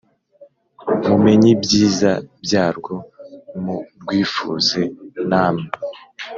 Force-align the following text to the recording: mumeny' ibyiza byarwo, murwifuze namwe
mumeny' 1.05 1.51
ibyiza 1.53 2.11
byarwo, 2.43 2.93
murwifuze 3.63 4.81
namwe 5.29 5.67